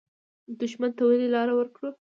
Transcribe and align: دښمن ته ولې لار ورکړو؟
دښمن 0.59 0.91
ته 0.97 1.01
ولې 1.07 1.27
لار 1.35 1.49
ورکړو؟ 1.55 1.89